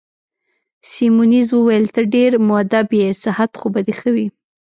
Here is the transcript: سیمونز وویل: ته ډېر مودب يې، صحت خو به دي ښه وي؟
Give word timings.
سیمونز 0.91 1.49
وویل: 1.53 1.85
ته 1.95 2.01
ډېر 2.15 2.31
مودب 2.47 2.87
يې، 2.99 3.09
صحت 3.23 3.51
خو 3.59 3.67
به 3.73 3.79
دي 3.87 3.93
ښه 3.99 4.09
وي؟ 4.15 4.27